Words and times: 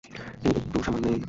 এই 0.45 0.53
একটু 0.57 0.77
সামনেই। 0.83 1.17